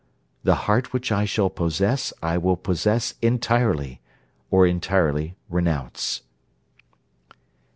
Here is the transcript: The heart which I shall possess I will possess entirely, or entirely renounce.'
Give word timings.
The 0.43 0.55
heart 0.65 0.93
which 0.93 1.11
I 1.11 1.25
shall 1.25 1.51
possess 1.51 2.11
I 2.23 2.35
will 2.39 2.55
possess 2.55 3.13
entirely, 3.21 4.01
or 4.49 4.65
entirely 4.65 5.35
renounce.' 5.47 6.23